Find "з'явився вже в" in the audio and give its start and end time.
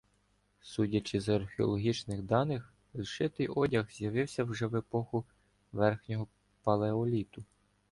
3.91-4.75